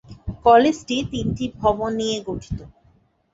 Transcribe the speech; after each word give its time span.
কলেজটি 0.45 0.95
তিনটি 1.11 1.45
ভবন 1.59 1.89
নিয়ে 1.99 2.17
গঠিত। 2.27 2.59